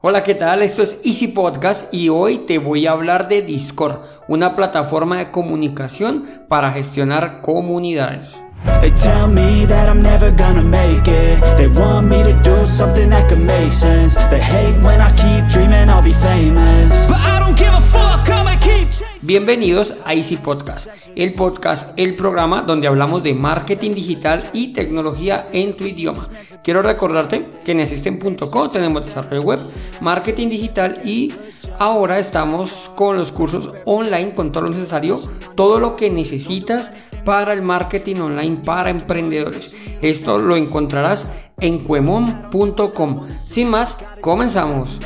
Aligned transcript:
Hola, 0.00 0.22
¿qué 0.22 0.36
tal? 0.36 0.62
Esto 0.62 0.84
es 0.84 1.00
Easy 1.04 1.26
Podcast 1.26 1.92
y 1.92 2.08
hoy 2.08 2.46
te 2.46 2.58
voy 2.58 2.86
a 2.86 2.92
hablar 2.92 3.26
de 3.26 3.42
Discord, 3.42 4.02
una 4.28 4.54
plataforma 4.54 5.18
de 5.18 5.32
comunicación 5.32 6.44
para 6.46 6.70
gestionar 6.70 7.40
comunidades. 7.40 8.40
Bienvenidos 19.22 19.94
a 20.04 20.14
Easy 20.14 20.36
Podcast, 20.36 20.88
el 21.16 21.34
podcast, 21.34 21.92
el 21.96 22.14
programa 22.14 22.62
donde 22.62 22.86
hablamos 22.86 23.22
de 23.22 23.34
marketing 23.34 23.94
digital 23.94 24.48
y 24.52 24.72
tecnología 24.72 25.44
en 25.52 25.76
tu 25.76 25.84
idioma. 25.84 26.28
Quiero 26.62 26.82
recordarte 26.82 27.46
que 27.64 27.72
en 27.72 27.80
asisten.co 27.80 28.68
tenemos 28.68 29.04
desarrollo 29.04 29.42
web, 29.42 29.60
marketing 30.00 30.48
digital 30.48 31.00
y 31.04 31.34
ahora 31.78 32.18
estamos 32.18 32.90
con 32.94 33.16
los 33.16 33.32
cursos 33.32 33.74
online 33.84 34.34
con 34.34 34.52
todo 34.52 34.64
lo 34.64 34.70
necesario, 34.70 35.20
todo 35.56 35.80
lo 35.80 35.96
que 35.96 36.10
necesitas 36.10 36.90
para 37.24 37.52
el 37.52 37.62
marketing 37.62 38.20
online 38.20 38.62
para 38.64 38.90
emprendedores. 38.90 39.74
Esto 40.00 40.38
lo 40.38 40.56
encontrarás 40.56 41.26
en 41.60 41.80
cuemon.com. 41.80 43.28
Sin 43.44 43.68
más, 43.68 43.96
comenzamos. 44.20 44.98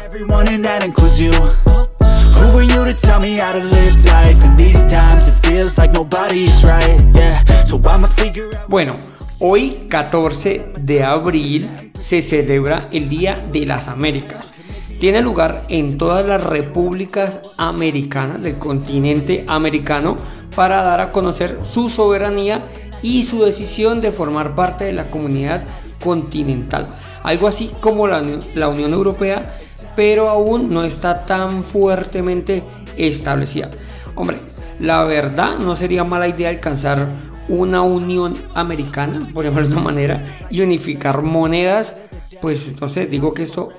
You 2.42 2.84
to 2.84 2.94
tell 2.94 3.20
me 3.20 3.38
how 3.38 3.52
to 3.52 3.62
live 3.62 4.04
life 4.04 4.56
these 4.56 4.82
times 4.88 5.28
it 5.28 5.34
feels 5.46 5.78
like 5.78 5.92
right 5.92 7.00
Yeah, 7.14 7.38
so 7.64 7.78
I'ma 7.78 8.08
figure 8.08 8.56
out 8.56 8.68
Bueno, 8.68 8.96
hoy 9.38 9.86
14 9.88 10.72
de 10.80 11.04
abril 11.04 11.92
se 12.00 12.20
celebra 12.20 12.88
el 12.90 13.08
Día 13.08 13.46
de 13.52 13.64
las 13.64 13.86
Américas. 13.86 14.52
Tiene 14.98 15.22
lugar 15.22 15.64
en 15.68 15.98
todas 15.98 16.26
las 16.26 16.42
repúblicas 16.42 17.40
americanas 17.58 18.42
del 18.42 18.58
continente 18.58 19.44
americano 19.46 20.16
para 20.56 20.82
dar 20.82 21.00
a 21.00 21.12
conocer 21.12 21.60
su 21.64 21.90
soberanía 21.90 22.64
y 23.02 23.22
su 23.22 23.44
decisión 23.44 24.00
de 24.00 24.10
formar 24.10 24.56
parte 24.56 24.84
de 24.84 24.92
la 24.92 25.10
comunidad 25.10 25.64
continental. 26.02 26.86
Algo 27.22 27.46
así 27.46 27.70
como 27.80 28.08
la, 28.08 28.22
la 28.54 28.68
Unión 28.68 28.92
Europea, 28.92 29.58
pero 29.96 30.28
aún 30.28 30.70
no 30.70 30.84
está 30.84 31.24
tan 31.26 31.64
fuertemente 31.64 32.62
establecida. 32.96 33.70
Hombre, 34.14 34.38
la 34.78 35.04
verdad 35.04 35.58
no 35.58 35.76
sería 35.76 36.04
mala 36.04 36.28
idea 36.28 36.48
alcanzar 36.48 37.08
una 37.48 37.82
unión 37.82 38.34
americana, 38.54 39.28
por 39.32 39.44
llamarlo 39.44 39.68
de 39.68 39.74
una 39.74 39.84
manera, 39.84 40.22
y 40.50 40.60
unificar 40.60 41.22
monedas, 41.22 41.94
pues 42.40 42.68
entonces 42.68 43.10
digo 43.10 43.34
que 43.34 43.42
esto 43.42 43.70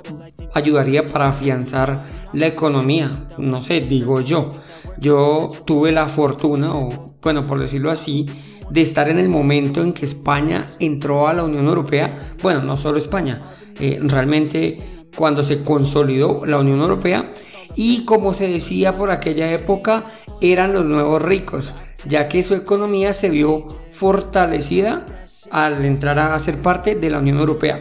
ayudaría 0.54 1.06
para 1.06 1.30
afianzar 1.30 2.06
la 2.34 2.48
economía, 2.48 3.28
no 3.38 3.62
sé, 3.62 3.82
digo 3.82 4.22
yo. 4.22 4.50
Yo 4.98 5.50
tuve 5.66 5.92
la 5.92 6.08
fortuna, 6.08 6.76
o 6.76 7.16
bueno, 7.22 7.46
por 7.46 7.60
decirlo 7.60 7.92
así, 7.92 8.26
de 8.70 8.82
estar 8.82 9.10
en 9.10 9.20
el 9.20 9.30
momento 9.30 9.82
en 9.82 9.94
que 9.94 10.06
España 10.06 10.66
entró 10.80 11.28
a 11.28 11.34
la 11.34 11.44
Unión 11.44 11.66
Europea, 11.66 12.34
bueno, 12.42 12.62
no 12.62 12.78
solo 12.78 12.98
España, 12.98 13.42
eh, 13.80 14.00
realmente 14.02 14.93
cuando 15.16 15.44
se 15.44 15.64
consolidó 15.64 16.46
la 16.46 16.58
Unión 16.58 16.80
Europea 16.80 17.34
y 17.76 18.06
como 18.06 18.34
se 18.34 18.48
decía 18.48 18.98
por 18.98 19.12
aquella 19.12 19.52
época, 19.52 20.04
eran 20.42 20.74
los 20.74 20.86
nuevos 20.86 21.22
ricos, 21.22 21.76
ya 22.06 22.28
que 22.28 22.44
su 22.44 22.54
economía 22.54 23.14
se 23.14 23.30
vio 23.30 23.68
fortalecida 23.94 25.06
al 25.50 25.86
entrar 25.86 26.20
a 26.20 26.38
ser 26.40 26.58
parte 26.62 26.96
de 26.96 27.10
la 27.10 27.20
Unión 27.20 27.40
Europea. 27.40 27.80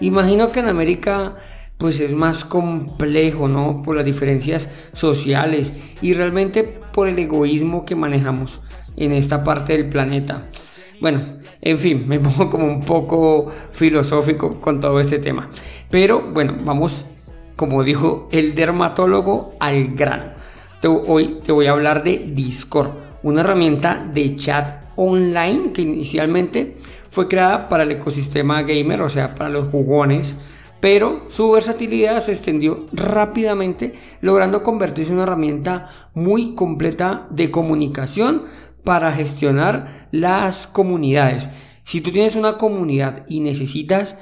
Imagino 0.00 0.52
que 0.52 0.60
en 0.60 0.68
América 0.68 1.34
pues 1.78 2.00
es 2.00 2.14
más 2.14 2.44
complejo, 2.44 3.48
¿no? 3.48 3.82
Por 3.82 3.96
las 3.96 4.04
diferencias 4.04 4.68
sociales 4.92 5.72
y 6.00 6.14
realmente 6.14 6.64
por 6.64 7.08
el 7.08 7.18
egoísmo 7.18 7.84
que 7.84 7.94
manejamos 7.94 8.62
en 8.96 9.12
esta 9.12 9.44
parte 9.44 9.74
del 9.74 9.88
planeta. 9.88 10.48
Bueno, 11.00 11.20
en 11.62 11.78
fin, 11.78 12.04
me 12.08 12.18
pongo 12.20 12.50
como 12.50 12.66
un 12.66 12.80
poco 12.80 13.50
filosófico 13.72 14.60
con 14.60 14.80
todo 14.80 15.00
este 15.00 15.18
tema. 15.18 15.50
Pero 15.90 16.20
bueno, 16.20 16.54
vamos, 16.64 17.04
como 17.56 17.82
dijo 17.82 18.28
el 18.32 18.54
dermatólogo, 18.54 19.54
al 19.60 19.94
grano. 19.94 20.24
Te- 20.80 20.88
hoy 20.88 21.38
te 21.44 21.52
voy 21.52 21.66
a 21.66 21.72
hablar 21.72 22.02
de 22.04 22.18
Discord, 22.34 22.90
una 23.22 23.40
herramienta 23.40 24.06
de 24.12 24.36
chat 24.36 24.84
online 24.96 25.72
que 25.72 25.82
inicialmente 25.82 26.78
fue 27.10 27.28
creada 27.28 27.68
para 27.68 27.82
el 27.84 27.92
ecosistema 27.92 28.62
gamer, 28.62 29.00
o 29.02 29.08
sea, 29.08 29.34
para 29.34 29.48
los 29.50 29.68
jugones, 29.68 30.36
pero 30.80 31.24
su 31.28 31.50
versatilidad 31.50 32.20
se 32.20 32.32
extendió 32.32 32.86
rápidamente, 32.92 33.94
logrando 34.20 34.62
convertirse 34.62 35.10
en 35.12 35.16
una 35.18 35.24
herramienta 35.24 35.88
muy 36.14 36.54
completa 36.54 37.26
de 37.30 37.50
comunicación 37.50 38.44
para 38.84 39.12
gestionar 39.12 40.05
las 40.20 40.66
comunidades. 40.66 41.48
Si 41.84 42.00
tú 42.00 42.10
tienes 42.10 42.36
una 42.36 42.58
comunidad 42.58 43.24
y 43.28 43.40
necesitas, 43.40 44.18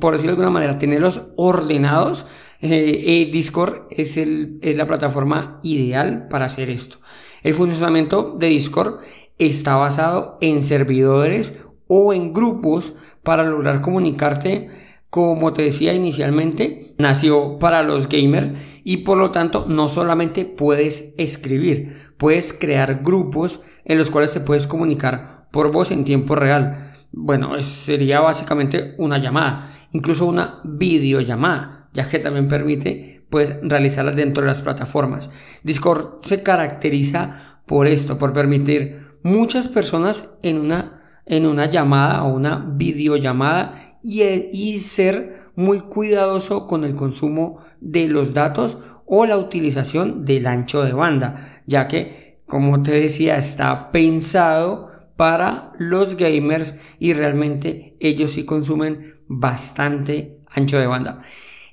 por 0.00 0.12
decirlo 0.14 0.32
de 0.32 0.42
alguna 0.42 0.50
manera, 0.50 0.78
tenerlos 0.78 1.28
ordenados, 1.36 2.26
eh, 2.60 3.02
eh, 3.06 3.30
Discord 3.32 3.86
es, 3.90 4.16
el- 4.16 4.58
es 4.62 4.76
la 4.76 4.86
plataforma 4.86 5.60
ideal 5.62 6.26
para 6.28 6.46
hacer 6.46 6.70
esto. 6.70 6.98
El 7.42 7.54
funcionamiento 7.54 8.36
de 8.38 8.48
Discord 8.48 9.00
está 9.38 9.76
basado 9.76 10.38
en 10.40 10.62
servidores 10.62 11.54
o 11.86 12.12
en 12.12 12.32
grupos 12.34 12.94
para 13.22 13.44
lograr 13.44 13.80
comunicarte 13.80 14.70
como 15.10 15.54
te 15.54 15.62
decía 15.62 15.94
inicialmente, 15.94 16.94
nació 16.98 17.58
para 17.58 17.82
los 17.82 18.10
gamers 18.10 18.50
y 18.88 18.96
por 18.96 19.18
lo 19.18 19.32
tanto 19.32 19.66
no 19.68 19.90
solamente 19.90 20.46
puedes 20.46 21.12
escribir, 21.18 21.94
puedes 22.16 22.54
crear 22.54 23.02
grupos 23.02 23.60
en 23.84 23.98
los 23.98 24.08
cuales 24.08 24.32
te 24.32 24.40
puedes 24.40 24.66
comunicar 24.66 25.46
por 25.52 25.70
voz 25.70 25.90
en 25.90 26.06
tiempo 26.06 26.34
real. 26.34 26.94
Bueno, 27.12 27.60
sería 27.60 28.20
básicamente 28.20 28.94
una 28.96 29.18
llamada, 29.18 29.88
incluso 29.92 30.24
una 30.24 30.62
videollamada, 30.64 31.90
ya 31.92 32.08
que 32.08 32.18
también 32.18 32.48
permite 32.48 33.26
pues 33.28 33.58
realizarlas 33.60 34.16
dentro 34.16 34.42
de 34.42 34.48
las 34.48 34.62
plataformas. 34.62 35.30
Discord 35.62 36.22
se 36.22 36.42
caracteriza 36.42 37.60
por 37.66 37.88
esto, 37.88 38.16
por 38.16 38.32
permitir 38.32 39.18
muchas 39.22 39.68
personas 39.68 40.30
en 40.42 40.56
una 40.60 40.97
en 41.28 41.46
una 41.46 41.66
llamada 41.66 42.24
o 42.24 42.34
una 42.34 42.64
videollamada 42.76 43.98
y, 44.02 44.22
y 44.22 44.80
ser 44.80 45.50
muy 45.54 45.80
cuidadoso 45.80 46.66
con 46.66 46.84
el 46.84 46.96
consumo 46.96 47.58
de 47.80 48.08
los 48.08 48.32
datos 48.34 48.78
o 49.06 49.26
la 49.26 49.38
utilización 49.38 50.24
del 50.24 50.46
ancho 50.46 50.84
de 50.84 50.92
banda, 50.92 51.62
ya 51.66 51.88
que, 51.88 52.42
como 52.46 52.82
te 52.82 52.92
decía, 52.92 53.36
está 53.36 53.90
pensado 53.90 54.90
para 55.16 55.72
los 55.78 56.16
gamers 56.16 56.74
y 56.98 57.12
realmente 57.12 57.96
ellos 58.00 58.32
sí 58.32 58.44
consumen 58.44 59.20
bastante 59.26 60.38
ancho 60.48 60.78
de 60.78 60.86
banda. 60.86 61.22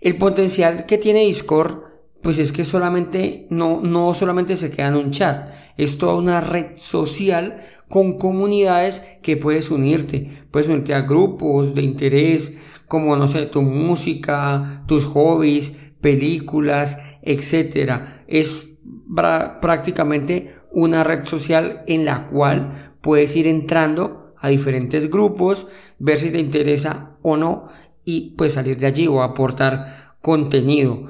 El 0.02 0.18
potencial 0.18 0.86
que 0.86 0.98
tiene 0.98 1.26
Discord 1.26 1.95
pues 2.26 2.40
es 2.40 2.52
que 2.52 2.66
solamente 2.66 3.46
no, 3.52 3.82
no 3.82 4.16
solamente 4.16 4.56
se 4.56 4.72
queda 4.72 4.88
en 4.88 4.96
un 4.96 5.12
chat, 5.12 5.52
es 5.78 6.00
toda 6.00 6.16
una 6.16 6.42
red 6.42 6.72
social 6.78 7.62
con 7.88 8.18
comunidades 8.18 9.04
que 9.22 9.38
puedes 9.38 9.70
unirte, 9.70 10.32
puedes 10.50 10.68
unirte 10.68 10.96
a 10.96 11.02
grupos 11.02 11.76
de 11.76 11.84
interés, 11.84 12.58
como 12.88 13.16
no 13.16 13.28
sé, 13.28 13.46
tu 13.46 13.62
música, 13.62 14.82
tus 14.88 15.06
hobbies, 15.06 15.76
películas, 16.02 16.98
etcétera. 17.22 18.24
Es 18.28 18.80
prácticamente 19.62 20.56
una 20.72 21.04
red 21.04 21.26
social 21.26 21.84
en 21.86 22.06
la 22.06 22.28
cual 22.30 22.96
puedes 23.02 23.36
ir 23.36 23.46
entrando 23.46 24.34
a 24.40 24.50
diferentes 24.50 25.12
grupos, 25.12 25.68
ver 26.00 26.18
si 26.18 26.32
te 26.32 26.40
interesa 26.40 27.18
o 27.22 27.38
no 27.38 27.68
y 28.04 28.32
pues 28.36 28.54
salir 28.54 28.80
de 28.80 28.88
allí 28.88 29.06
o 29.06 29.22
aportar 29.22 30.16
contenido. 30.24 31.08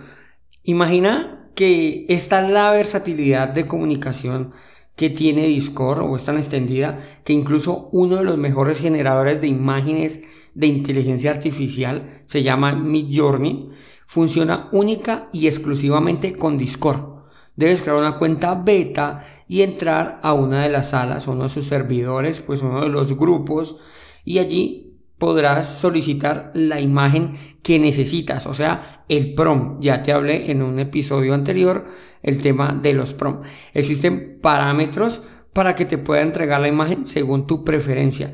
Imagina 0.67 1.51
que 1.53 2.07
esta 2.09 2.43
es 2.43 2.51
la 2.51 2.71
versatilidad 2.71 3.49
de 3.49 3.67
comunicación 3.67 4.53
que 4.95 5.11
tiene 5.11 5.45
Discord 5.45 5.99
o 5.99 6.15
es 6.15 6.25
tan 6.25 6.37
extendida 6.37 7.01
que 7.23 7.33
incluso 7.33 7.87
uno 7.91 8.17
de 8.17 8.23
los 8.23 8.39
mejores 8.39 8.79
generadores 8.79 9.39
de 9.41 9.47
imágenes 9.47 10.21
de 10.55 10.65
inteligencia 10.65 11.29
artificial 11.29 12.23
se 12.25 12.41
llama 12.41 12.73
Midjourney 12.73 13.69
funciona 14.07 14.69
única 14.71 15.29
y 15.31 15.45
exclusivamente 15.45 16.35
con 16.35 16.57
Discord. 16.57 17.25
Debes 17.55 17.83
crear 17.83 17.97
una 17.97 18.17
cuenta 18.17 18.55
beta 18.55 19.23
y 19.47 19.61
entrar 19.61 20.19
a 20.23 20.33
una 20.33 20.63
de 20.63 20.69
las 20.69 20.89
salas, 20.89 21.27
uno 21.27 21.43
de 21.43 21.49
sus 21.49 21.67
servidores, 21.67 22.41
pues 22.41 22.63
uno 22.63 22.81
de 22.81 22.89
los 22.89 23.15
grupos 23.15 23.77
y 24.23 24.39
allí 24.39 24.84
podrás 25.17 25.67
solicitar 25.67 26.51
la 26.53 26.79
imagen 26.79 27.37
que 27.63 27.79
necesitas, 27.79 28.45
o 28.47 28.53
sea, 28.53 29.03
el 29.07 29.33
prom. 29.33 29.79
Ya 29.79 30.03
te 30.03 30.11
hablé 30.11 30.51
en 30.51 30.61
un 30.61 30.79
episodio 30.79 31.33
anterior 31.33 31.85
el 32.21 32.41
tema 32.41 32.77
de 32.81 32.93
los 32.93 33.13
prom. 33.13 33.41
Existen 33.73 34.39
parámetros 34.41 35.21
para 35.53 35.75
que 35.75 35.85
te 35.85 35.97
pueda 35.97 36.21
entregar 36.21 36.59
la 36.59 36.67
imagen 36.67 37.05
según 37.05 37.47
tu 37.47 37.63
preferencia. 37.63 38.33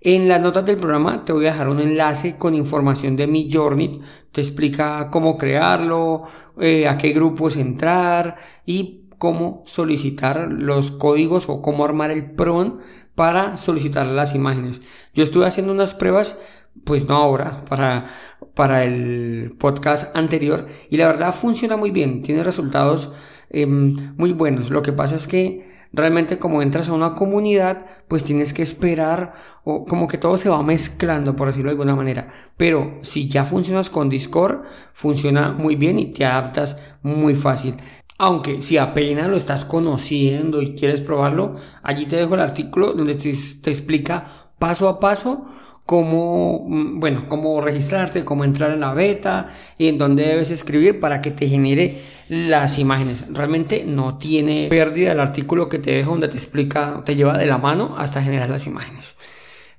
En 0.00 0.28
las 0.28 0.40
notas 0.40 0.64
del 0.64 0.78
programa 0.78 1.24
te 1.24 1.32
voy 1.32 1.46
a 1.46 1.52
dejar 1.52 1.68
un 1.68 1.80
enlace 1.80 2.36
con 2.36 2.54
información 2.54 3.14
de 3.14 3.28
mi 3.28 3.50
Journey. 3.52 4.00
Te 4.32 4.40
explica 4.40 5.10
cómo 5.12 5.38
crearlo, 5.38 6.24
eh, 6.58 6.88
a 6.88 6.96
qué 6.96 7.12
grupos 7.12 7.56
entrar 7.56 8.36
y 8.66 9.02
cómo 9.18 9.62
solicitar 9.66 10.50
los 10.50 10.90
códigos 10.90 11.48
o 11.48 11.62
cómo 11.62 11.84
armar 11.84 12.10
el 12.10 12.32
PRON 12.32 12.80
para 13.22 13.56
solicitar 13.56 14.04
las 14.04 14.34
imágenes. 14.34 14.82
Yo 15.14 15.22
estuve 15.22 15.46
haciendo 15.46 15.72
unas 15.72 15.94
pruebas, 15.94 16.36
pues 16.82 17.06
no 17.06 17.14
ahora, 17.14 17.64
para, 17.66 18.10
para 18.56 18.82
el 18.82 19.54
podcast 19.60 20.10
anterior 20.16 20.66
y 20.90 20.96
la 20.96 21.06
verdad 21.06 21.32
funciona 21.32 21.76
muy 21.76 21.92
bien, 21.92 22.24
tiene 22.24 22.42
resultados 22.42 23.12
em, 23.48 24.12
muy 24.16 24.32
buenos. 24.32 24.70
Lo 24.70 24.82
que 24.82 24.90
pasa 24.90 25.14
es 25.14 25.28
que 25.28 25.70
realmente 25.92 26.40
como 26.40 26.62
entras 26.62 26.88
a 26.88 26.94
una 26.94 27.14
comunidad, 27.14 27.86
pues 28.08 28.24
tienes 28.24 28.52
que 28.52 28.64
esperar 28.64 29.34
o 29.62 29.84
como 29.84 30.08
que 30.08 30.18
todo 30.18 30.36
se 30.36 30.48
va 30.48 30.60
mezclando, 30.64 31.36
por 31.36 31.46
decirlo 31.46 31.68
de 31.68 31.74
alguna 31.74 31.94
manera. 31.94 32.32
Pero 32.56 32.98
si 33.02 33.28
ya 33.28 33.44
funcionas 33.44 33.88
con 33.88 34.08
Discord, 34.08 34.64
funciona 34.94 35.52
muy 35.52 35.76
bien 35.76 36.00
y 36.00 36.06
te 36.06 36.24
adaptas 36.24 36.76
muy 37.02 37.36
fácil. 37.36 37.76
Aunque 38.18 38.62
si 38.62 38.76
apenas 38.76 39.28
lo 39.28 39.36
estás 39.36 39.64
conociendo 39.64 40.62
y 40.62 40.74
quieres 40.74 41.00
probarlo, 41.00 41.56
allí 41.82 42.06
te 42.06 42.16
dejo 42.16 42.34
el 42.34 42.40
artículo 42.40 42.92
donde 42.92 43.14
te, 43.14 43.34
te 43.62 43.70
explica 43.70 44.50
paso 44.58 44.88
a 44.88 45.00
paso 45.00 45.46
cómo, 45.86 46.64
mm, 46.68 47.00
bueno, 47.00 47.26
cómo 47.28 47.60
registrarte, 47.60 48.24
cómo 48.24 48.44
entrar 48.44 48.70
en 48.72 48.80
la 48.80 48.94
beta 48.94 49.50
y 49.78 49.88
en 49.88 49.98
dónde 49.98 50.26
debes 50.26 50.50
escribir 50.50 51.00
para 51.00 51.20
que 51.20 51.30
te 51.30 51.48
genere 51.48 52.00
las 52.28 52.78
imágenes. 52.78 53.26
Realmente 53.30 53.84
no 53.84 54.18
tiene 54.18 54.68
pérdida 54.70 55.12
el 55.12 55.20
artículo 55.20 55.68
que 55.68 55.78
te 55.78 55.92
dejo 55.92 56.12
donde 56.12 56.28
te 56.28 56.36
explica, 56.36 57.02
te 57.04 57.16
lleva 57.16 57.36
de 57.36 57.46
la 57.46 57.58
mano 57.58 57.94
hasta 57.98 58.22
generar 58.22 58.48
las 58.48 58.66
imágenes. 58.66 59.16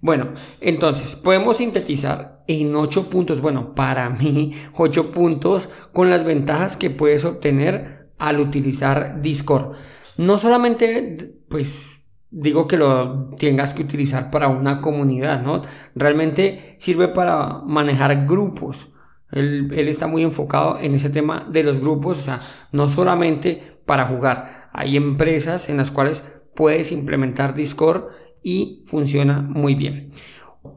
Bueno, 0.02 0.34
entonces 0.60 1.16
podemos 1.16 1.58
sintetizar 1.58 2.44
en 2.48 2.76
8 2.76 3.10
puntos, 3.10 3.40
bueno, 3.40 3.74
para 3.74 4.10
mí 4.10 4.52
8 4.76 5.12
puntos 5.12 5.70
con 5.94 6.10
las 6.10 6.26
ventajas 6.26 6.76
que 6.76 6.90
puedes 6.90 7.24
obtener 7.24 8.03
al 8.18 8.40
utilizar 8.40 9.22
Discord. 9.22 9.76
No 10.18 10.38
solamente, 10.38 11.36
pues, 11.50 11.90
digo 12.30 12.68
que 12.68 12.78
lo 12.78 13.30
tengas 13.38 13.74
que 13.74 13.84
utilizar 13.84 14.32
para 14.32 14.48
una 14.48 14.82
comunidad, 14.82 15.42
¿no? 15.42 15.62
Realmente 15.96 16.76
sirve 16.80 17.08
para 17.10 17.60
manejar 17.66 18.26
grupos. 18.26 18.90
Él, 19.32 19.72
está 19.88 20.08
muy 20.08 20.24
enfocado 20.24 20.80
en 20.80 20.96
ese 20.96 21.10
tema 21.10 21.48
de 21.50 21.64
los 21.64 21.80
grupos, 21.80 22.20
o 22.20 22.22
sea, 22.22 22.40
no 22.72 22.88
solamente 22.88 23.78
para 23.86 24.06
jugar. 24.06 24.70
Hay 24.74 24.96
empresas 24.96 25.70
en 25.70 25.78
las 25.78 25.92
cuales 25.92 26.24
puedes 26.56 26.92
implementar 26.92 27.54
Discord 27.54 28.06
y 28.44 28.84
funciona 28.88 29.42
muy 29.42 29.76
bien. 29.76 30.10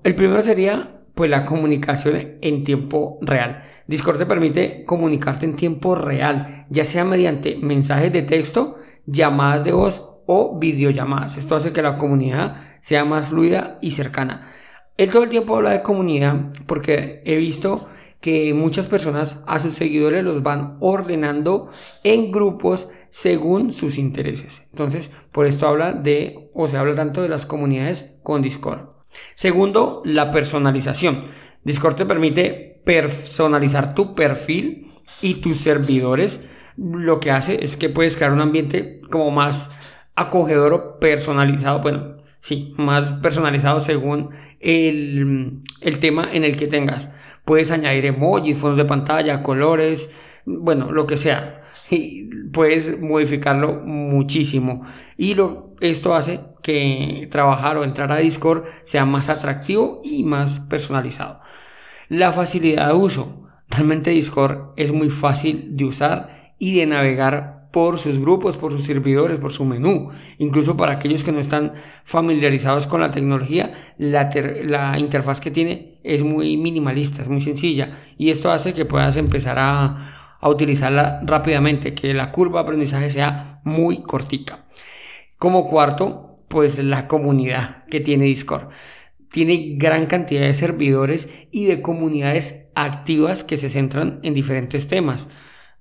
El 0.05 0.15
primero 0.15 0.43
sería 0.43 0.96
pues 1.17 1.31
la 1.31 1.47
comunicación 1.47 2.37
en 2.43 2.63
tiempo 2.63 3.19
real. 3.23 3.63
Discord 3.87 4.19
te 4.19 4.27
permite 4.27 4.85
comunicarte 4.85 5.47
en 5.47 5.57
tiempo 5.57 5.95
real, 5.95 6.67
ya 6.69 6.85
sea 6.85 7.07
mediante 7.07 7.57
mensajes 7.57 8.13
de 8.13 8.21
texto, 8.21 8.77
llamadas 9.07 9.65
de 9.65 9.73
voz 9.73 10.03
o 10.27 10.59
videollamadas. 10.59 11.39
Esto 11.39 11.57
hace 11.57 11.73
que 11.73 11.81
la 11.81 11.97
comunidad 11.97 12.57
sea 12.83 13.07
más 13.07 13.29
fluida 13.29 13.79
y 13.81 13.93
cercana. 13.93 14.53
Él 14.99 15.11
todo 15.11 15.23
el 15.23 15.31
tiempo 15.31 15.57
habla 15.57 15.71
de 15.71 15.83
comunidad 15.83 16.53
porque 16.67 17.23
he 17.25 17.37
visto 17.37 17.89
que 18.21 18.53
muchas 18.53 18.87
personas 18.87 19.43
a 19.47 19.59
sus 19.59 19.73
seguidores 19.73 20.23
los 20.23 20.43
van 20.43 20.77
ordenando 20.81 21.71
en 22.05 22.31
grupos 22.31 22.91
según 23.09 23.73
sus 23.73 23.97
intereses. 23.97 24.65
Entonces, 24.71 25.11
por 25.33 25.47
esto 25.47 25.67
habla 25.67 25.95
de, 25.95 26.51
o 26.53 26.69
se 26.69 26.77
habla 26.77 26.95
tanto 26.95 27.23
de 27.23 27.31
las 27.31 27.47
comunidades 27.47 28.19
con 28.23 28.43
Discord. 28.43 28.96
Segundo, 29.35 30.03
la 30.05 30.33
personalización. 30.33 31.25
Discord 31.65 31.97
te 31.97 32.07
permite 32.07 32.81
personalizar 32.85 33.95
tu 33.95 34.15
perfil 34.15 34.93
y 35.21 35.35
tus 35.35 35.59
servidores. 35.59 36.47
Lo 36.77 37.21
que 37.21 37.31
hace 37.31 37.65
es 37.65 37.77
que 37.77 37.89
puedes 37.89 38.17
crear 38.17 38.33
un 38.33 38.41
ambiente 38.41 39.01
como 39.11 39.31
más 39.31 39.71
acogedor 40.15 40.73
o 40.73 40.99
personalizado, 40.99 41.81
bueno, 41.81 42.17
sí, 42.41 42.75
más 42.77 43.13
personalizado 43.13 43.81
según 43.81 44.31
el, 44.61 45.63
el 45.81 45.99
tema 45.99 46.29
en 46.33 46.45
el 46.45 46.57
que 46.57 46.67
tengas. 46.67 47.11
Puedes 47.45 47.71
añadir 47.71 48.07
emojis, 48.07 48.57
fondos 48.57 48.79
de 48.79 48.85
pantalla, 48.85 49.43
colores, 49.43 50.11
bueno, 50.45 50.93
lo 50.93 51.07
que 51.07 51.17
sea. 51.17 51.66
Puedes 52.53 53.01
modificarlo 53.01 53.81
muchísimo. 53.85 54.83
Y 55.17 55.35
lo, 55.35 55.75
esto 55.81 56.15
hace 56.15 56.41
que 56.63 57.29
trabajar 57.31 57.77
o 57.77 57.85
entrar 57.85 58.11
a 58.13 58.17
Discord 58.17 58.65
sea 58.85 59.05
más 59.05 59.29
atractivo 59.29 60.01
y 60.05 60.25
más 60.25 60.61
personalizado. 60.61 61.41
La 62.09 62.33
facilidad 62.33 62.89
de 62.89 62.95
uso. 62.95 63.49
Realmente 63.69 64.11
Discord 64.11 64.73
es 64.77 64.93
muy 64.93 65.11
fácil 65.11 65.77
de 65.77 65.85
usar 65.85 66.55
y 66.59 66.79
de 66.79 66.87
navegar 66.87 67.57
por 67.77 67.99
sus 67.99 68.19
grupos, 68.19 68.57
por 68.57 68.73
sus 68.73 68.85
servidores, 68.85 69.39
por 69.39 69.53
su 69.53 69.67
menú. 69.67 70.09
Incluso 70.39 70.79
para 70.79 70.93
aquellos 70.95 71.25
que 71.25 71.31
no 71.31 71.41
están 71.41 71.75
familiarizados 72.05 72.87
con 72.87 73.03
la 73.03 73.11
tecnología, 73.11 73.95
la, 73.99 74.99
interfaz 74.99 75.41
que 75.41 75.51
tiene 75.51 75.99
es 76.03 76.23
muy 76.23 76.57
minimalista, 76.57 77.21
es 77.21 77.29
muy 77.29 77.43
sencilla. 77.43 77.99
Y 78.17 78.31
esto 78.31 78.51
hace 78.51 78.73
que 78.73 78.87
puedas 78.87 79.17
empezar 79.19 79.59
a, 79.59 80.26
a 80.41 80.49
utilizarla 80.49 81.21
rápidamente, 81.25 81.95
que 81.95 82.15
la 82.15 82.31
curva 82.31 82.61
de 82.61 82.65
aprendizaje 82.65 83.11
sea 83.11 83.61
muy 83.65 84.03
cortica. 84.03 84.67
Como 85.39 85.69
cuarto, 85.69 86.41
pues 86.49 86.79
la 86.79 87.09
comunidad 87.09 87.85
que 87.87 88.01
tiene 88.01 88.25
Discord. 88.27 88.69
Tiene 89.31 89.75
gran 89.77 90.07
cantidad 90.07 90.43
de 90.43 90.55
servidores 90.55 91.29
y 91.51 91.67
de 91.67 91.83
comunidades 91.83 92.67
activas 92.75 93.45
que 93.45 93.57
se 93.57 93.71
centran 93.71 94.21
en 94.23 94.35
diferentes 94.35 94.89
temas. 94.89 95.29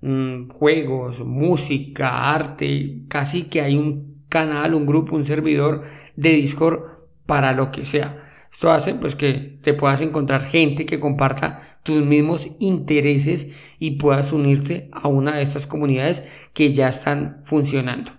Mm, 0.02 0.50
juegos, 0.50 1.20
música, 1.22 2.34
arte, 2.34 3.04
casi 3.08 3.44
que 3.44 3.62
hay 3.62 3.78
un 3.78 4.26
canal, 4.30 4.74
un 4.74 4.86
grupo, 4.86 5.16
un 5.16 5.26
servidor 5.26 5.84
de 6.16 6.30
Discord 6.32 6.80
para 7.26 7.54
lo 7.54 7.72
que 7.72 7.86
sea. 7.86 8.18
Esto 8.56 8.72
hace 8.72 8.94
pues 8.94 9.18
que 9.18 9.60
te 9.62 9.74
puedas 9.74 10.00
encontrar 10.00 10.46
gente 10.46 10.86
que 10.86 10.98
comparta 10.98 11.78
tus 11.84 12.02
mismos 12.02 12.48
intereses 12.62 13.50
y 13.80 13.98
puedas 13.98 14.32
unirte 14.32 14.90
a 14.94 15.10
una 15.10 15.36
de 15.36 15.42
estas 15.42 15.68
comunidades 15.68 16.24
que 16.54 16.72
ya 16.72 16.88
están 16.88 17.42
funcionando. 17.44 18.14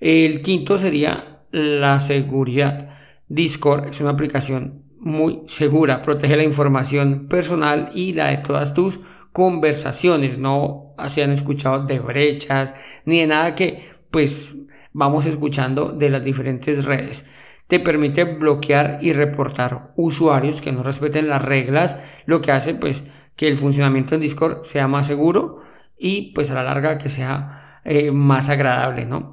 El 0.00 0.40
quinto 0.40 0.78
sería 0.78 1.42
la 1.50 2.00
seguridad. 2.00 2.94
Discord 3.28 3.88
es 3.88 4.00
una 4.00 4.12
aplicación 4.12 4.84
muy 4.98 5.42
segura, 5.48 6.00
protege 6.00 6.38
la 6.38 6.44
información 6.44 7.28
personal 7.28 7.90
y 7.92 8.14
la 8.14 8.28
de 8.28 8.38
todas 8.38 8.72
tus 8.72 9.00
conversaciones, 9.32 10.38
no 10.38 10.94
se 11.08 11.24
han 11.24 11.30
escuchado 11.30 11.84
de 11.84 11.98
brechas 11.98 12.72
ni 13.04 13.18
de 13.18 13.26
nada 13.26 13.54
que 13.54 13.82
pues 14.10 14.56
vamos 14.94 15.26
escuchando 15.26 15.92
de 15.92 16.08
las 16.08 16.24
diferentes 16.24 16.82
redes. 16.86 17.26
Te 17.72 17.80
permite 17.80 18.24
bloquear 18.24 18.98
y 19.00 19.14
reportar 19.14 19.94
usuarios 19.96 20.60
que 20.60 20.72
no 20.72 20.82
respeten 20.82 21.26
las 21.26 21.40
reglas, 21.40 21.96
lo 22.26 22.42
que 22.42 22.52
hace 22.52 22.74
pues 22.74 23.02
que 23.34 23.48
el 23.48 23.56
funcionamiento 23.56 24.14
en 24.14 24.20
Discord 24.20 24.64
sea 24.64 24.88
más 24.88 25.06
seguro 25.06 25.60
y 25.96 26.32
pues 26.34 26.50
a 26.50 26.54
la 26.54 26.64
larga 26.64 26.98
que 26.98 27.08
sea 27.08 27.80
eh, 27.86 28.10
más 28.10 28.50
agradable, 28.50 29.06
¿no? 29.06 29.32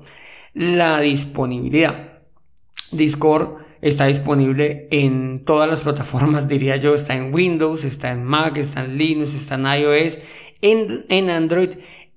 La 0.53 1.01
disponibilidad. 1.01 2.21
Discord 2.93 3.57
está 3.81 4.05
disponible 4.05 4.87
en 4.89 5.43
todas 5.43 5.69
las 5.69 5.81
plataformas, 5.81 6.47
diría 6.47 6.77
yo, 6.77 6.93
está 6.93 7.15
en 7.15 7.33
Windows, 7.33 7.83
está 7.83 8.09
en 8.11 8.23
Mac, 8.23 8.55
está 8.55 8.85
en 8.85 8.97
Linux, 8.97 9.35
está 9.35 9.55
en 9.55 9.65
iOS, 9.65 10.17
en, 10.61 11.05
en 11.09 11.29
Android 11.29 11.71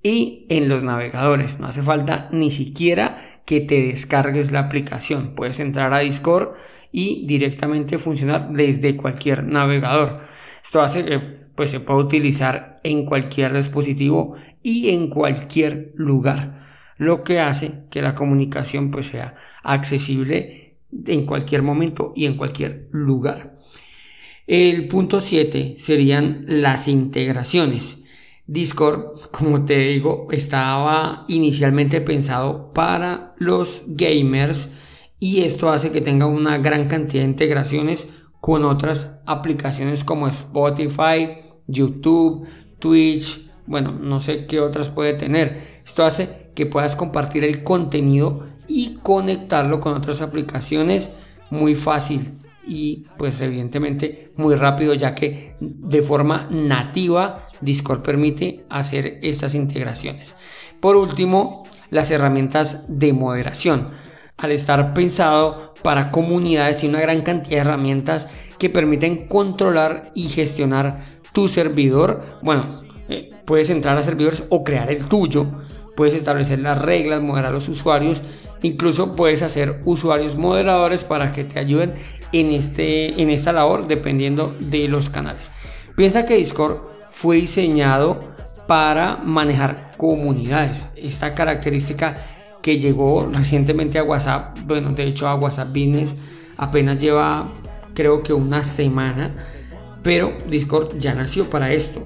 y 0.05 0.47
en 0.50 0.69
los 0.69 0.85
navegadores. 0.85 1.59
No 1.59 1.67
hace 1.67 1.83
falta 1.83 2.29
ni 2.31 2.52
siquiera 2.52 3.32
que 3.44 3.61
te 3.61 3.87
descargues 3.88 4.52
la 4.52 4.61
aplicación. 4.61 5.34
Puedes 5.34 5.61
entrar 5.61 5.92
a 5.94 6.00
Discord 6.00 6.54
y 6.90 7.26
directamente 7.26 7.99
funcionar 7.99 8.52
desde 8.52 8.96
cualquier 8.96 9.44
navegador. 9.44 10.20
Esto 10.62 10.80
hace 10.80 11.04
que 11.04 11.18
pues, 11.54 11.70
se 11.70 11.80
pueda 11.80 12.00
utilizar 12.00 12.80
en 12.84 13.04
cualquier 13.04 13.52
dispositivo 13.54 14.37
y 14.62 14.90
en 14.90 15.08
cualquier 15.08 15.92
lugar. 15.96 16.61
Lo 16.99 17.25
que 17.25 17.40
hace 17.40 17.84
que 17.90 18.02
la 18.02 18.14
comunicación 18.14 18.90
pues, 18.90 19.08
sea 19.08 19.34
accesible 19.62 20.76
en 21.06 21.26
cualquier 21.26 21.62
momento 21.62 22.12
y 22.14 22.26
en 22.26 22.37
cualquier 22.37 22.88
lugar. 22.92 23.58
El 24.46 24.88
punto 24.88 25.20
7 25.20 25.75
serían 25.78 26.44
las 26.46 26.88
integraciones. 26.88 28.01
Discord, 28.52 29.30
como 29.30 29.64
te 29.64 29.78
digo, 29.78 30.28
estaba 30.30 31.25
inicialmente 31.26 32.02
pensado 32.02 32.73
para 32.75 33.35
los 33.38 33.82
gamers 33.87 34.71
y 35.18 35.44
esto 35.44 35.71
hace 35.71 35.90
que 35.90 36.02
tenga 36.02 36.26
una 36.26 36.59
gran 36.59 36.87
cantidad 36.87 37.23
de 37.23 37.30
integraciones 37.30 38.09
con 38.42 38.66
otras 38.66 39.14
aplicaciones 39.25 40.04
como 40.04 40.28
Spotify, 40.28 41.38
YouTube, 41.66 42.47
Twitch, 42.78 43.49
bueno, 43.66 43.92
no 43.92 44.21
sé 44.21 44.44
qué 44.44 44.61
otras 44.61 44.90
puede 44.90 45.14
tener. 45.14 45.62
Esto 45.87 46.04
hace 46.04 46.50
que 46.54 46.66
puedas 46.66 46.94
compartir 46.94 47.44
el 47.44 47.62
contenido 47.62 48.49
y 48.68 48.99
conectarlo 49.02 49.80
con 49.80 49.94
otras 49.94 50.21
aplicaciones 50.21 51.11
muy 51.49 51.75
fácil 51.75 52.32
y 52.66 53.06
pues 53.16 53.40
evidentemente 53.40 54.30
muy 54.37 54.56
rápido 54.56 54.92
ya 54.92 55.14
que 55.14 55.56
de 55.61 56.02
forma 56.02 56.49
nativa 56.50 57.47
Discord 57.62 58.02
permite 58.02 58.64
hacer 58.69 59.19
estas 59.23 59.54
integraciones. 59.54 60.35
Por 60.81 60.97
último, 60.97 61.64
las 61.90 62.11
herramientas 62.11 62.85
de 62.88 63.12
moderación. 63.12 63.85
Al 64.37 64.50
estar 64.50 64.95
pensado 64.95 65.75
para 65.83 66.11
comunidades, 66.11 66.78
tiene 66.78 66.97
una 66.97 67.02
gran 67.02 67.23
cantidad 67.23 67.57
de 67.57 67.71
herramientas 67.71 68.28
que 68.59 68.71
permiten 68.71 69.28
controlar 69.28 70.11
y 70.14 70.28
gestionar 70.28 71.04
tu 71.33 71.49
servidor. 71.49 72.25
Bueno, 72.42 72.64
eh, 73.09 73.31
puedes 73.45 73.71
entrar 73.71 73.97
a 73.97 74.02
servidores 74.02 74.45
o 74.49 74.64
crear 74.64 74.90
el 74.90 75.07
tuyo. 75.07 75.47
Puedes 75.97 76.14
establecer 76.14 76.61
las 76.61 76.81
reglas, 76.81 77.23
moderar 77.23 77.50
a 77.50 77.54
los 77.54 77.69
usuarios. 77.69 78.23
Incluso 78.62 79.14
puedes 79.14 79.42
hacer 79.42 79.81
usuarios 79.85 80.37
moderadores 80.37 81.04
para 81.04 81.33
que 81.33 81.45
te 81.45 81.59
ayuden 81.59 81.95
en, 82.33 82.52
este, 82.52 83.21
en 83.21 83.31
esta 83.31 83.52
labor 83.52 83.87
dependiendo 83.87 84.54
de 84.61 84.88
los 84.88 85.11
canales. 85.11 85.52
Piensa 85.97 86.25
que 86.25 86.37
Discord 86.37 86.78
fue 87.23 87.37
diseñado 87.37 88.19
para 88.67 89.19
manejar 89.19 89.93
comunidades. 89.97 90.85
Esta 90.97 91.37
característica 91.37 92.17
que 92.61 92.81
llegó 92.81 93.29
recientemente 93.33 94.00
a 94.00 94.02
WhatsApp, 94.02 94.59
bueno, 94.67 94.91
de 94.91 95.05
hecho 95.05 95.29
a 95.29 95.37
WhatsApp 95.37 95.69
Business 95.69 96.17
apenas 96.57 97.00
lleva 97.00 97.47
creo 97.95 98.25
que 98.25 98.33
una 98.33 98.64
semana, 98.64 99.31
pero 100.02 100.33
Discord 100.49 100.99
ya 100.99 101.14
nació 101.14 101.49
para 101.49 101.73
esto. 101.73 102.02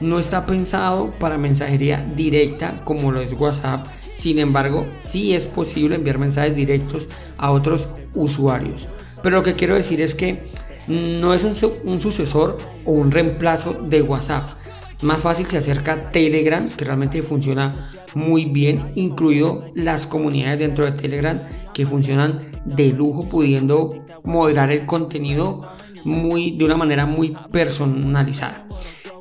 No 0.00 0.18
está 0.18 0.44
pensado 0.44 1.14
para 1.18 1.38
mensajería 1.38 2.06
directa 2.14 2.78
como 2.84 3.10
lo 3.10 3.22
es 3.22 3.32
WhatsApp, 3.32 3.86
sin 4.16 4.38
embargo, 4.38 4.84
sí 5.00 5.34
es 5.34 5.46
posible 5.46 5.94
enviar 5.94 6.18
mensajes 6.18 6.54
directos 6.54 7.08
a 7.38 7.52
otros 7.52 7.88
usuarios. 8.14 8.86
Pero 9.22 9.36
lo 9.36 9.42
que 9.42 9.54
quiero 9.54 9.76
decir 9.76 10.02
es 10.02 10.14
que 10.14 10.42
no 10.88 11.34
es 11.34 11.44
un, 11.44 12.00
sucesor 12.00 12.58
o 12.84 12.92
un 12.92 13.10
reemplazo 13.10 13.74
de 13.74 14.02
WhatsApp. 14.02 14.57
Más 15.02 15.20
fácil 15.20 15.46
se 15.46 15.58
acerca 15.58 16.10
Telegram, 16.10 16.68
que 16.68 16.84
realmente 16.84 17.22
funciona 17.22 17.90
muy 18.14 18.46
bien, 18.46 18.90
incluido 18.96 19.64
las 19.74 20.06
comunidades 20.06 20.58
dentro 20.58 20.84
de 20.84 20.92
Telegram 20.92 21.40
que 21.72 21.86
funcionan 21.86 22.40
de 22.64 22.92
lujo, 22.92 23.28
pudiendo 23.28 24.04
moderar 24.24 24.72
el 24.72 24.86
contenido 24.86 25.70
muy, 26.04 26.56
de 26.56 26.64
una 26.64 26.76
manera 26.76 27.06
muy 27.06 27.32
personalizada. 27.52 28.66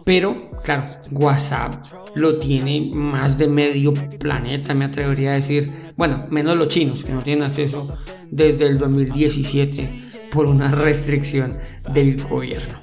Pero, 0.03 0.49
claro, 0.63 0.85
WhatsApp 1.11 1.85
lo 2.15 2.39
tiene 2.39 2.89
más 2.95 3.37
de 3.37 3.47
medio 3.47 3.93
planeta, 3.93 4.73
me 4.73 4.85
atrevería 4.85 5.31
a 5.31 5.35
decir. 5.35 5.71
Bueno, 5.95 6.25
menos 6.29 6.55
los 6.55 6.69
chinos, 6.69 7.03
que 7.03 7.11
no 7.11 7.21
tienen 7.21 7.43
acceso 7.43 7.97
desde 8.31 8.67
el 8.67 8.79
2017 8.79 10.07
por 10.31 10.45
una 10.45 10.71
restricción 10.71 11.51
del 11.93 12.23
gobierno. 12.23 12.79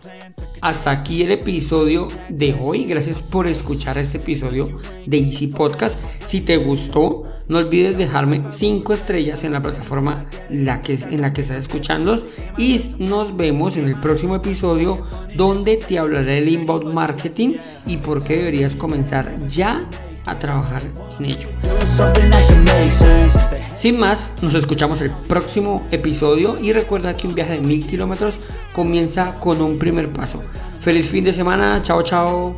Hasta 0.60 0.90
aquí 0.90 1.22
el 1.22 1.32
episodio 1.32 2.06
de 2.28 2.56
hoy. 2.58 2.84
Gracias 2.84 3.22
por 3.22 3.46
escuchar 3.46 3.98
este 3.98 4.18
episodio 4.18 4.80
de 5.06 5.18
Easy 5.18 5.48
Podcast. 5.48 5.98
Si 6.26 6.40
te 6.40 6.56
gustó, 6.56 7.22
no 7.48 7.58
olvides 7.58 7.98
dejarme 7.98 8.42
5 8.50 8.92
estrellas 8.92 9.44
en 9.44 9.52
la 9.52 9.60
plataforma 9.60 10.24
en 10.48 10.64
la 10.64 10.82
que 10.82 10.94
estás 10.94 11.50
escuchando. 11.56 12.16
Y 12.56 12.80
nos 12.98 13.36
vemos 13.36 13.76
en 13.76 13.86
el 13.86 14.00
próximo 14.00 14.36
episodio 14.36 15.04
donde 15.36 15.76
te 15.76 15.98
hablaré 15.98 16.36
del 16.36 16.48
inbound 16.48 16.92
marketing 16.94 17.56
y 17.86 17.98
por 17.98 18.24
qué 18.24 18.36
deberías 18.38 18.74
comenzar 18.74 19.46
ya 19.48 19.88
a 20.24 20.38
trabajar 20.38 20.82
en 21.18 21.24
ello. 21.26 21.48
Sin 23.84 23.98
más, 23.98 24.30
nos 24.40 24.54
escuchamos 24.54 25.02
el 25.02 25.10
próximo 25.10 25.86
episodio 25.90 26.58
y 26.58 26.72
recuerda 26.72 27.14
que 27.18 27.26
un 27.26 27.34
viaje 27.34 27.52
de 27.52 27.60
mil 27.60 27.86
kilómetros 27.86 28.38
comienza 28.72 29.34
con 29.34 29.60
un 29.60 29.78
primer 29.78 30.10
paso. 30.10 30.42
Feliz 30.80 31.10
fin 31.10 31.22
de 31.22 31.34
semana, 31.34 31.82
chao 31.82 32.02
chao. 32.02 32.56